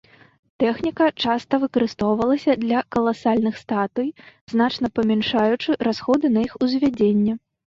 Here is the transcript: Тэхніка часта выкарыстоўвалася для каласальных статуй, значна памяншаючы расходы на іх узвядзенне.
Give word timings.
Тэхніка 0.61 1.05
часта 1.25 1.53
выкарыстоўвалася 1.63 2.55
для 2.63 2.79
каласальных 2.97 3.61
статуй, 3.65 4.09
значна 4.55 4.87
памяншаючы 4.99 5.79
расходы 5.91 6.25
на 6.35 6.39
іх 6.49 6.53
узвядзенне. 6.67 7.33